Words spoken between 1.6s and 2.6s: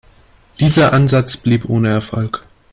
ohne Erfolg.